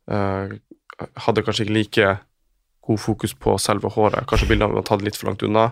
[0.07, 2.09] Hadde kanskje ikke like
[2.85, 4.27] god fokus på selve håret.
[4.29, 5.71] Kanskje bildene var tatt litt for langt unna.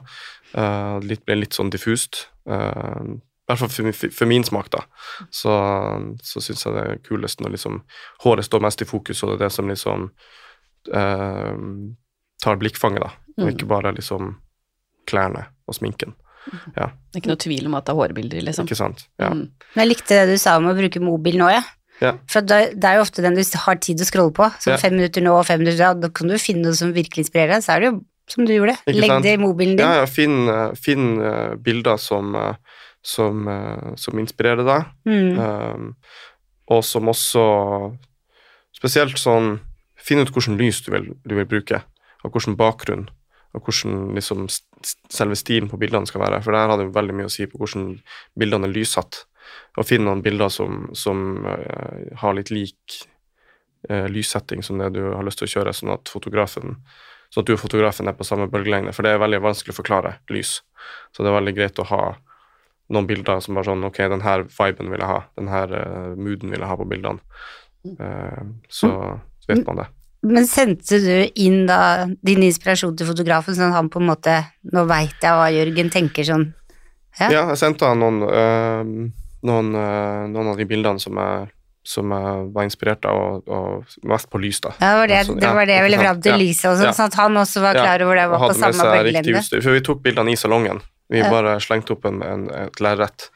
[0.56, 2.28] eh, litt, ble litt sånn diffust.
[2.50, 3.04] eh,
[3.44, 4.82] I hvert fall for, for, min smak, da.
[5.30, 5.52] Så,
[6.24, 7.82] så syns jeg det er kulest når liksom
[8.24, 10.06] håret står mest i fokus, og det er det som liksom
[10.94, 11.56] eh,
[12.44, 13.12] tar blikkfanget, da.
[13.38, 13.54] Og Mm.
[13.56, 14.36] ikke bare liksom
[15.10, 16.14] klærne og sminken.
[16.76, 18.66] Det er ikke noe tvil om at det er hårbilder, liksom.
[18.68, 19.08] Ikke sant?
[19.20, 19.30] Ja.
[19.34, 19.48] Mm.
[19.76, 21.64] Men jeg likte det du sa om å bruke mobil nå, ja.
[22.02, 22.16] Ja.
[22.28, 24.48] For da, det er jo ofte den du har tid å scrolle på.
[24.60, 24.78] Som Ja.
[24.78, 25.94] fem minutter nå og fem minutter da.
[25.94, 27.64] Da kan du finne noe som virkelig inspirerer deg.
[27.64, 28.78] Så er det jo som du gjorde.
[28.88, 29.24] Ikke Legg sant?
[29.24, 29.86] det i mobilen din.
[29.86, 32.56] Ja, ja, finn, eh, finn eh, bilder som, eh,
[33.04, 33.46] som,
[33.98, 35.38] som inspirerer deg, Mm.
[35.40, 35.96] um,
[36.72, 37.98] og som også
[38.76, 39.60] Spesielt sånn
[40.04, 41.78] Finn ut hvilket lys du vil, du vil bruke,
[42.26, 43.06] og hvilken bakgrunn,
[43.56, 44.50] og hvordan liksom,
[45.10, 46.42] selve stilen på bildene skal være.
[46.44, 48.02] For der her hadde jo veldig mye å si på hvordan
[48.38, 49.22] bildene er lyssatt.
[49.78, 53.00] Og finne noen bilder som, som uh, har litt lik
[53.90, 56.78] uh, lyssetting som det du har lyst til å kjøre, sånn at fotografen
[57.34, 59.80] sånn at du og fotografen er på samme bølgelengde, for det er veldig vanskelig å
[59.80, 60.60] forklare lys.
[61.16, 62.04] Så det er veldig greit å ha
[62.94, 65.20] noen bilder som bare sånn Ok, den her viben vil jeg ha.
[65.40, 67.42] Den her uh, mooden vil jeg ha på bildene.
[67.98, 68.94] Uh, så
[69.48, 69.90] vet man det.
[70.24, 74.38] Men sendte du inn da din inspirasjon til fotografen, sånn at han på en måte
[74.72, 76.46] Nå veit jeg hva Jørgen tenker sånn.
[77.20, 77.28] Ja.
[77.28, 78.94] Ja, jeg sendte han noen, eh,
[79.48, 81.50] noen, eh, noen av de bildene som jeg,
[81.84, 84.72] som jeg var inspirert av, og, og mest på lys, da.
[84.80, 86.96] Ja, det var det, Altså, det, var det jeg ville fram til lyset og sånn,
[87.00, 89.44] sånn at han også var klar over det var på samme bølgelengde.
[89.60, 90.80] For vi tok bildene i salongen.
[91.12, 93.28] Vi bare slengte opp en, en, et lerret,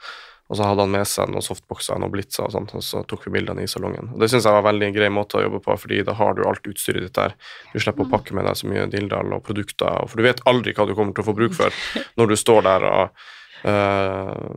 [0.47, 3.25] og så hadde han med seg noen softboxer og blitzer og sånt, og så tok
[3.27, 4.13] vi bildene i salongen.
[4.13, 6.37] Og Det syns jeg var en veldig grei måte å jobbe på, fordi da har
[6.37, 7.35] du alt utstyret ditt der.
[7.73, 10.71] Du slipper å pakke med deg så mye dilldall og produkter, for du vet aldri
[10.77, 11.83] hva du kommer til å få bruk for
[12.17, 13.27] når du står der og,
[13.67, 14.55] øh,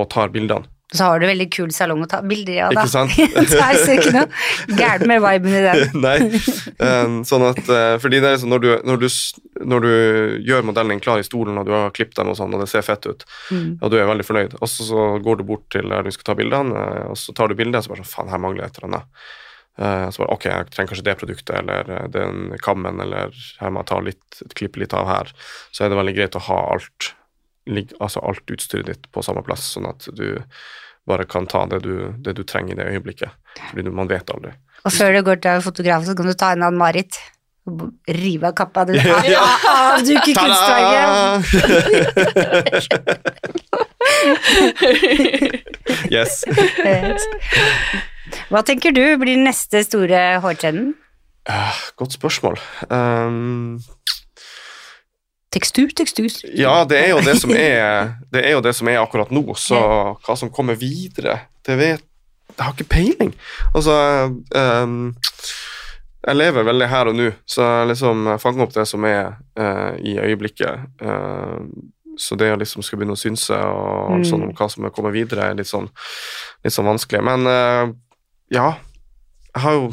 [0.00, 0.72] og tar bildene.
[0.94, 2.84] Så har du veldig kul salong å ta bilder av, da.
[2.86, 3.14] Ikke sant?
[3.50, 5.96] så er det ikke noe gærent med viben i den.
[6.06, 6.18] Nei.
[6.78, 9.08] Um, sånn at, eh, fordi det er sånn, når du, når, du,
[9.66, 9.90] når du
[10.46, 12.86] gjør modellen klar i stolen, og du har klippet dem og sånn, og det ser
[12.86, 13.78] fett ut, Mm.
[13.82, 16.30] og du er veldig fornøyd, og så, så går du bort til der du skal
[16.30, 18.66] ta bildene, eh, og så tar du bildet, og så bare sånn, faen, her mangler
[18.66, 19.10] et eller annet.
[19.76, 23.82] Eh, Så bare, ok, jeg trenger kanskje det produktet, eller den kammen, eller her må
[23.82, 25.34] jeg ta litt, klippe litt av her.
[25.74, 27.10] Så er det veldig greit å ha alt,
[27.66, 30.38] ligg- altså alt utstyret ditt på samme plass, sånn at du
[31.06, 33.30] bare kan ta det du, det du trenger i det øyeblikket.
[33.70, 34.52] Fordi du, man vet aldri.
[34.86, 37.14] Og før du går til fotografen, så kan du ta en annen Marit.
[38.06, 38.94] Rive av kappa di.
[38.94, 39.16] Ja.
[39.26, 39.42] Ja,
[39.96, 41.50] Avduke kunstverket.
[46.14, 46.44] yes.
[48.50, 50.94] Hva tenker du blir den neste store hårtrenden?
[51.46, 52.56] Eh, godt spørsmål.
[52.90, 53.78] Um,
[55.56, 56.28] Tekstur, tekstur.
[56.52, 59.42] ja, det er jo det som er Det er jo det som er akkurat nå,
[59.56, 59.80] så
[60.26, 62.04] hva som kommer videre, det vet
[62.56, 63.32] Jeg har ikke peiling.
[63.74, 63.94] Altså
[64.54, 65.14] um,
[66.26, 69.92] Jeg lever veldig her og nå, så jeg liksom fanger opp det som er uh,
[70.00, 70.86] i øyeblikket.
[71.02, 71.60] Uh,
[72.18, 74.24] så det å liksom skal begynne å synse og Mm.
[74.24, 75.88] sånn om hva som kommer videre, er litt sånn,
[76.64, 77.20] litt sånn vanskelig.
[77.24, 77.92] Men uh,
[78.50, 78.70] ja,
[79.52, 79.90] jeg har jo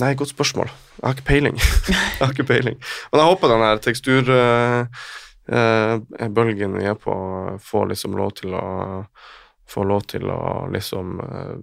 [0.00, 0.68] Nei, godt spørsmål.
[1.00, 1.56] Jeg har ikke peiling.
[1.90, 2.76] jeg har ikke peiling.
[3.12, 7.12] Men jeg håper den her teksturbølgen vi er på,
[7.64, 8.60] får liksom lov til å
[9.70, 11.54] Får lov til å liksom eh,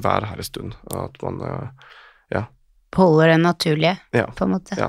[0.00, 0.72] være her en stund.
[0.96, 1.36] At man
[2.32, 2.46] Ja.
[2.96, 4.24] Holder det naturlige, Ja.
[4.32, 4.72] på en måte.
[4.80, 4.88] Ja.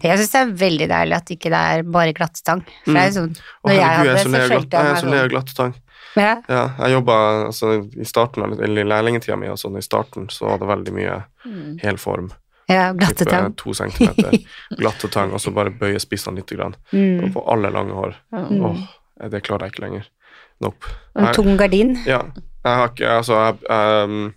[0.00, 2.62] Jeg syns det er veldig deilig at ikke det er bare glattstang.
[2.84, 4.30] For det er sånn, Å, når jeg herregud, jeg jeg er
[5.02, 5.34] så lei av glattstang.
[5.34, 5.74] glattetang.
[6.16, 6.42] Ja.
[6.48, 10.58] Ja, jeg jobba altså, i starten, eller i lærlingtida mi, sånn i starten, så var
[10.58, 11.78] det veldig mye Mm.
[11.80, 12.30] hel form.
[12.68, 13.54] ja, glatte tang.
[13.56, 14.30] to centimeter
[14.78, 16.50] glatte tang, og så bare bøye spissene litt.
[16.50, 16.74] Grann.
[16.92, 17.24] Mm.
[17.24, 18.14] Og på alle lange hår.
[18.32, 18.64] Mm.
[18.64, 18.82] Åh,
[19.30, 20.04] det klarer jeg ikke lenger.
[20.60, 20.86] Nope.
[21.16, 21.96] Og en tung gardin.
[22.06, 22.20] Ja,
[22.64, 24.34] jeg har ikke Altså, jeg um,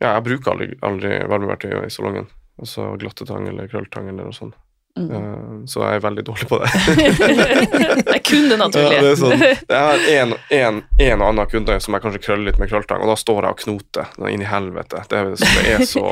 [0.00, 2.26] Ja, jeg bruker aldri, aldri varmeverktøy i salongen.
[2.60, 4.54] Altså glattetang eller krølltang eller noe sånt.
[4.98, 5.10] Mm.
[5.14, 6.70] Eh, så jeg er veldig dårlig på det.
[8.04, 9.12] det er kun det naturlige.
[9.12, 9.44] er sånn.
[9.70, 13.04] Jeg har en, en, en og annen kunde som jeg kanskje krøller litt med krølltang,
[13.04, 15.04] og da står jeg og knoter inn i helvete.
[15.10, 16.04] Det, er- så det er så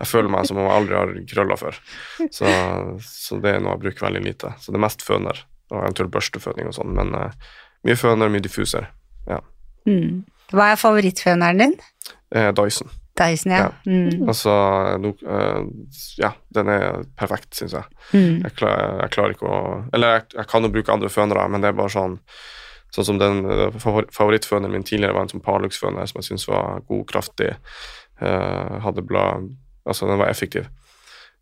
[0.00, 1.78] Jeg føler meg som om jeg aldri har krølla før.
[2.34, 2.50] Så,
[3.06, 4.52] så det er noe jeg bruker veldig lite.
[4.62, 7.50] Så det er mest føner og eventuelt børsteføning og sånn, men uh,
[7.84, 8.86] mye føner, mye diffuser.
[9.88, 10.22] Mm.
[10.52, 11.74] Hva er favorittføneren din?
[12.34, 12.90] Eh, Dyson.
[13.18, 13.66] Dyson, ja.
[13.86, 14.28] Mm.
[14.28, 14.52] Altså
[15.02, 15.60] no, eh,
[16.20, 17.84] Ja, den er perfekt, syns jeg.
[18.12, 18.44] Mm.
[18.44, 19.60] Jeg, klar, jeg klarer ikke å
[19.92, 22.18] Eller jeg, jeg kan jo bruke andre fønere, men det er bare sånn
[22.94, 26.78] Sånn som den eh, favorittføneren min tidligere var en sånn Parlux-føner som jeg syntes var
[26.88, 27.50] god, kraftig,
[28.18, 29.50] hadde blad
[29.84, 30.66] Altså, den var effektiv.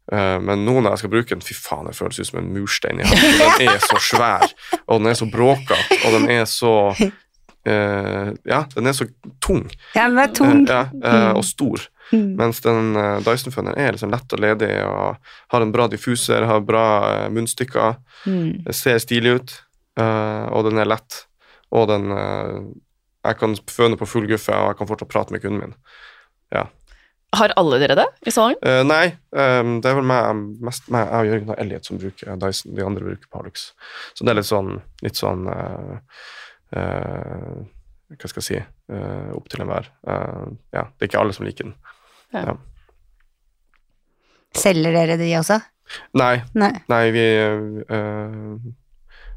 [0.07, 3.01] Men nå når jeg skal bruke den, fy faen, det føles ut som en murstein
[3.03, 3.41] i hånden.
[3.59, 4.45] Den er så svær,
[4.85, 6.75] og den er så bråkete, og den er så
[7.67, 9.07] Ja, den er så
[9.43, 9.65] tung.
[9.95, 10.65] Ja, den er tung.
[10.69, 11.83] Eh, ja, eh, og stor.
[12.13, 12.37] Mm.
[12.39, 15.17] Mens den uh, Dyson-føneren er liksom lett og ledig og
[15.51, 18.65] har en bra diffuser, har bra eh, munnstykker, Mm.
[18.75, 19.53] ser stilig ut,
[20.01, 21.21] eh, og den er lett.
[21.71, 22.57] Og den eh,
[23.27, 25.75] Jeg kan føne på full guffe, og jeg kan fortsatt prate med kunden min.
[26.55, 26.65] Ja.
[27.35, 28.61] Har alle dere det i salongen?
[28.63, 31.99] Uh, nei, um, det er vel meg, mest meg jeg og Jørgen og Elliot som
[31.99, 32.75] bruker Dyson.
[32.77, 33.73] De andre bruker Parlux.
[34.15, 36.23] Så det er litt sånn, litt sånn eh, eh,
[36.77, 39.89] Hva skal jeg si uh, Opp til enhver.
[40.07, 41.77] Uh, ja, det er ikke alle som liker den.
[44.57, 45.59] Selger dere de også?
[46.19, 46.73] Nei, Nei.
[46.91, 48.55] nei, vi, eh,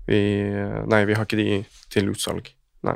[0.10, 0.22] vi
[0.90, 1.60] Nei, vi har ikke de
[1.94, 2.50] til utsalg.
[2.88, 2.96] Nei.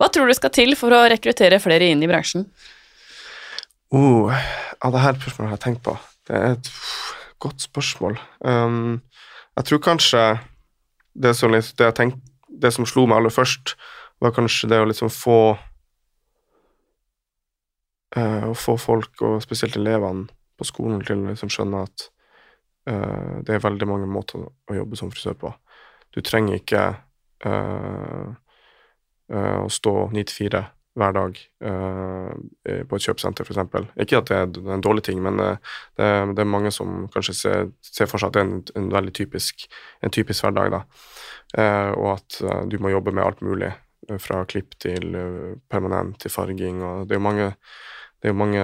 [0.00, 2.46] Hva tror du skal til for å rekruttere flere inn i bransjen?
[3.94, 5.96] Oh, ja, det her spørsmålet har jeg tenkt på.
[6.26, 6.70] Det er et
[7.42, 8.18] godt spørsmål.
[8.40, 9.00] Um,
[9.58, 10.24] jeg tror kanskje
[11.20, 12.18] det som, litt, det, jeg tenk,
[12.62, 13.74] det som slo meg aller først,
[14.20, 15.40] var kanskje det å liksom få
[18.16, 20.26] uh, Å få folk, og spesielt elevene
[20.58, 22.08] på skolen, til å liksom skjønne at
[22.90, 25.54] uh, det er veldig mange måter å jobbe som frisør på.
[26.10, 26.82] Du trenger ikke
[27.46, 28.34] uh,
[29.30, 30.64] å stå 9 til 4
[31.00, 32.32] hver dag eh,
[32.68, 33.88] eh, på et kjøpesenter, f.eks.
[34.04, 37.06] Ikke at det er en dårlig ting, men eh, det, er, det er mange som
[37.14, 39.66] kanskje ser, ser for seg at det er en, en veldig typisk,
[40.04, 40.76] en typisk hverdag.
[40.76, 40.82] da.
[41.60, 43.72] Eh, og at eh, du må jobbe med alt mulig,
[44.18, 45.12] fra klipp til
[45.70, 46.80] permanent til farging.
[46.82, 47.50] og Det er jo mange,
[48.18, 48.62] det er mange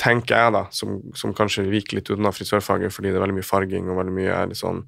[0.00, 3.46] tenker jeg, da, som, som kanskje viker litt unna frisørfaget fordi det er veldig mye
[3.46, 4.82] farging og veldig mye er litt sånn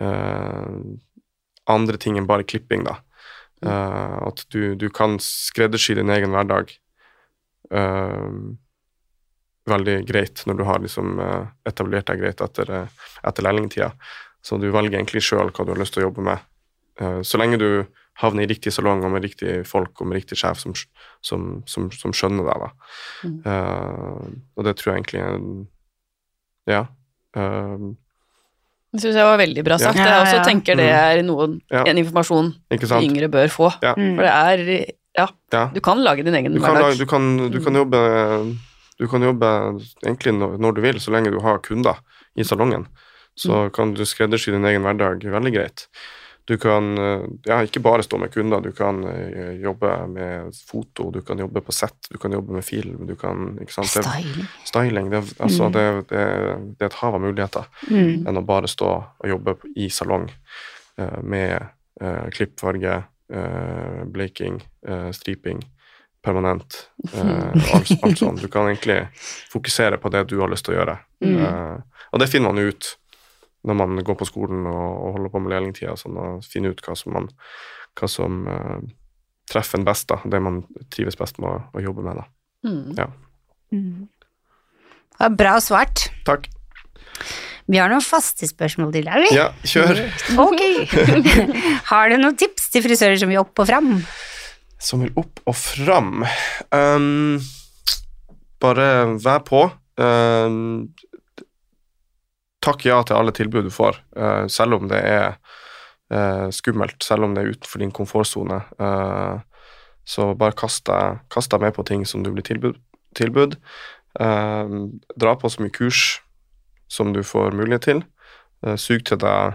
[0.00, 0.68] eh,
[1.72, 2.98] andre ting enn bare klipping, da.
[3.62, 6.72] Eh, at du, du kan skreddersy din egen hverdag
[7.70, 8.30] uh,
[9.70, 12.72] veldig greit når du har liksom uh, etablert deg greit etter,
[13.22, 13.92] etter lærlingtida.
[14.42, 16.48] Så du velger egentlig sjøl hva du har lyst til å jobbe med.
[17.24, 17.68] Så lenge du
[18.20, 20.74] havner i riktig salong og med riktig folk og med riktig sjef som,
[21.24, 23.30] som, som, som skjønner deg, da.
[23.30, 24.34] Mm.
[24.58, 25.22] Og det tror jeg egentlig
[26.68, 26.82] Ja.
[27.38, 27.86] eh,
[28.92, 29.96] Det syns jeg var veldig bra sagt.
[29.96, 30.04] Ja.
[30.04, 31.84] Jeg også tenker det er noen, Ja.
[31.88, 32.52] en informasjon
[33.00, 33.70] yngre bør få.
[33.82, 33.94] Ja.
[33.96, 34.16] Mm.
[34.16, 35.66] For det er Ja, ja.
[35.74, 36.98] du kan lage din egen Du kan, lage- hverdag.
[36.98, 38.56] du, kan, du kan jobbe
[39.00, 41.96] Du kan jobbe egentlig når, når du vil, så lenge du har kunder
[42.36, 42.86] i salongen.
[43.36, 45.86] Så kan du skreddersy din egen hverdag veldig greit.
[46.52, 51.08] Du kan eh, ja, ikke bare stå med kunder, du kan eh, jobbe med foto,
[51.14, 53.88] du kan jobbe på sett, du kan jobbe med film, du kan ikke sant?
[53.94, 54.48] Styling.
[54.68, 55.08] styling.
[55.14, 55.72] Det, altså, Mm.
[55.72, 56.24] det, det,
[56.76, 58.26] det er et hav av muligheter Mm.
[58.28, 58.90] enn å bare stå
[59.22, 60.28] og jobbe i salong
[60.98, 61.70] eh, med
[62.02, 62.98] uh, klippfarge,
[63.32, 65.60] uh, blaking, bleking, eh, striping,
[66.22, 66.76] permanent,
[67.14, 68.36] eh, alt, alt sånn.
[68.42, 69.00] Du kan egentlig
[69.52, 70.98] fokusere på det du har lyst til å gjøre.
[71.24, 71.38] Mm.
[71.38, 72.90] Eh, og det finner man jo ut
[73.68, 76.82] når man går på skolen og, og holder på med lærlingtida, sånn, og finner ut
[76.82, 77.28] hva som, man,
[77.98, 78.80] hva som uh,
[79.50, 80.62] treffer en best, da, det man
[80.94, 82.18] trives best med å, å jobbe med.
[82.18, 82.26] Da.
[82.66, 83.14] Mm.
[83.72, 84.02] Mm.
[85.20, 86.08] Ja, bra svart.
[86.26, 86.50] Takk.
[87.70, 89.22] Vi har noen faste spørsmål til deg.
[89.28, 89.38] vi.
[89.38, 90.02] Ja, kjør.
[90.42, 90.62] Ok.
[91.92, 93.94] har du noen tips til frisører som vil opp og fram?
[94.82, 96.24] som vil opp og fram.
[96.74, 97.38] Um,
[98.62, 98.88] bare
[99.22, 99.62] vær på.
[100.00, 100.92] Ehm,
[102.62, 105.36] takk ja til alle tilbud du får, eh, selv om det er
[106.12, 108.62] eh, skummelt, selv om det er utenfor din komfortsone.
[108.78, 109.40] Eh,
[110.04, 112.78] så bare kast deg, med på ting som du blir tilbud.
[113.14, 113.56] tilbud.
[114.18, 116.22] Dra på så mye kurs
[116.88, 118.02] som du får mulighet til.
[118.76, 119.54] Sug til deg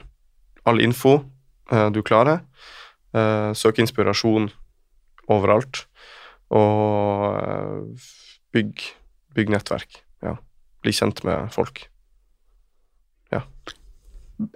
[0.65, 1.25] all info
[1.91, 2.39] du klarer.
[3.53, 4.49] Søk inspirasjon
[5.27, 5.83] overalt.
[6.49, 7.91] Og
[8.53, 8.87] bygg,
[9.35, 9.99] bygg nettverk.
[10.23, 10.37] Ja.
[10.81, 11.89] Bli kjent med folk.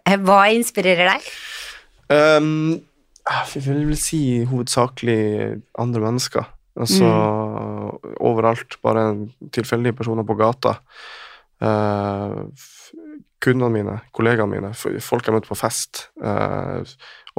[0.05, 1.27] Eh, Hva inspirerer deg?
[2.11, 2.81] Um,
[3.21, 6.49] jeg vil vel si hovedsakelig andre mennesker.
[6.81, 7.07] Altså
[8.21, 8.77] overalt.
[8.83, 9.05] Bare
[9.53, 10.77] tilfeldige personer på gata.
[11.61, 12.47] Uh,
[13.41, 16.07] kundene mine, kollegaene mine, folk jeg møter på fest.
[16.21, 16.85] Uh,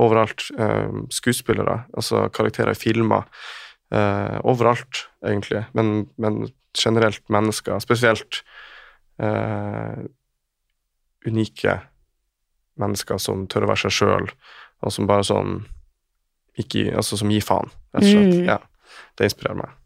[0.01, 0.49] overalt.
[0.59, 3.29] Uh, skuespillere, altså karakterer i filmer.
[3.92, 5.66] overalt, egentlig.
[5.77, 7.77] Men, men generelt mennesker.
[7.85, 8.38] Spesielt
[9.21, 9.99] eh,
[11.29, 11.79] unike
[12.81, 14.29] mennesker som tør å være seg sjøl,
[14.83, 15.61] og som bare sånn
[16.61, 18.35] ikke, altså som gir faen, rett og slett.
[18.41, 18.49] Mm.
[18.51, 18.59] Ja,
[19.19, 19.79] det inspirerer meg.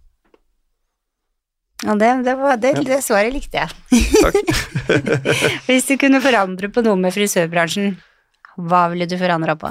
[1.85, 2.83] Ja, det, det, var, det, Ja.
[2.89, 4.01] det svaret likte jeg.
[4.25, 4.39] Takk.
[5.69, 7.99] Hvis du kunne forandre på noe med frisørbransjen,
[8.57, 9.69] hva ville du forandra på?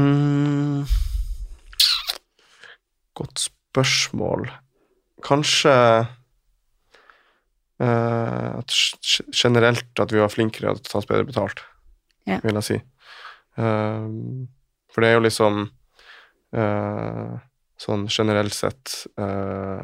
[0.00, 0.86] Mm.
[3.20, 4.48] Godt spørsmål.
[5.22, 5.74] Kanskje
[7.82, 8.74] at
[9.34, 11.62] generelt at vi var flinkere til å ta oss bedre betalt,
[12.28, 12.38] Ja.
[12.44, 12.76] vil jeg si.
[13.58, 14.06] Eh,
[14.92, 15.62] for det er jo liksom
[16.54, 17.32] eh,
[17.82, 19.82] sånn generelt sett eh,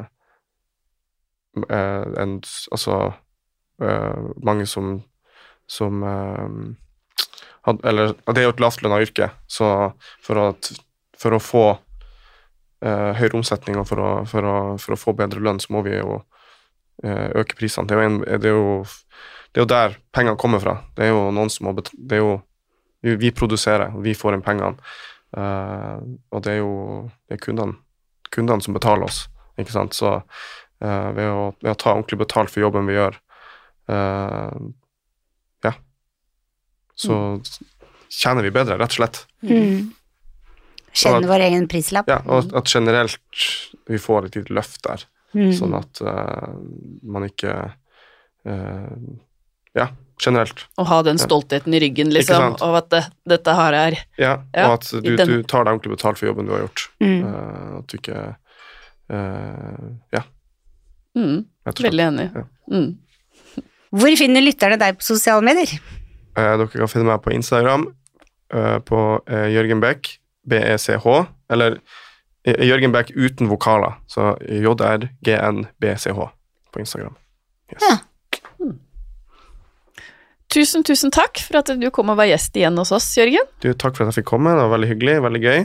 [1.69, 2.39] eh, en,
[2.71, 3.13] Altså
[3.81, 5.01] eh, mange som
[5.69, 6.49] som eh,
[7.67, 9.91] had, Eller det er jo et lavtlønna yrke, så
[10.23, 10.71] for at
[11.19, 11.63] for å få
[12.81, 15.81] eh, høyere omsetning og for å, for, å, for å få bedre lønn, så må
[15.83, 16.38] vi jo eh,
[17.03, 17.87] øke prisene.
[17.87, 17.95] Det
[18.43, 18.51] det,
[19.49, 20.75] det er jo der pengene kommer fra.
[20.97, 22.33] Det er jo noen som må betale, Det er jo
[23.01, 24.75] vi, vi produserer, og vi får inn pengene.
[25.29, 26.01] Uh,
[26.33, 26.73] og det er jo
[27.29, 27.77] det er kundene,
[28.33, 29.23] kundene som betaler oss,
[29.61, 29.95] ikke sant.
[29.97, 33.19] Så uh, ved, å, ved å ta ordentlig betalt for jobben vi gjør,
[33.93, 34.57] uh,
[35.65, 35.75] ja,
[36.97, 37.19] så
[38.09, 39.23] tjener vi bedre, rett og slett.
[39.45, 39.93] Mm.
[40.99, 42.09] Kjenne vår egen prislapp.
[42.09, 43.45] Ja, og at generelt
[43.89, 45.05] vi får et lite løft der,
[45.35, 45.51] Mm.
[45.53, 46.53] sånn at uh,
[47.05, 47.51] man ikke
[48.49, 48.93] uh,
[49.77, 50.63] Ja, generelt.
[50.81, 54.65] Å ha den stoltheten i ryggen, liksom, av at det, dette her er Ja, Ja,
[54.65, 56.87] og at du, du tar deg ordentlig betalt for jobben du har gjort.
[57.03, 57.19] Mm.
[57.21, 58.23] Uh, at du ikke
[59.13, 59.85] eh,
[60.17, 60.23] Ja,
[61.17, 61.37] mm.
[61.69, 62.27] Veldig enig.
[62.33, 62.43] Ja.
[62.73, 62.89] Mm.
[63.89, 65.77] Hvor finner lytterne deg på sosiale medier?
[66.37, 67.87] Eh, dere kan finne meg på Instagram
[68.53, 70.11] eh, på eh, Jørgen Beck,
[70.49, 71.15] B-E-C-H,
[71.53, 71.97] eller eh,
[72.47, 76.29] Jørgen Beck uten vokaler, så J-R-G-N-B-C-H
[76.73, 77.15] på Instagram.
[77.73, 77.83] Yes.
[77.83, 77.97] Ja.
[80.49, 83.45] Tusen, tusen takk for at du kom og var gjest igjen hos oss, Jørgen.
[83.61, 85.59] Du, takk for at jeg fikk komme, det var veldig hyggelig, veldig gøy.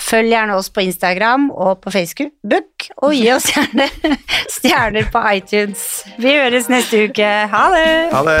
[0.00, 3.86] Følg gjerne oss på Instagram og på Facebook, og gi oss gjerne
[4.56, 5.80] stjerner på iTunes.
[6.18, 7.30] Vi høres neste uke.
[7.52, 8.10] Ha det!
[8.16, 8.40] Ha det!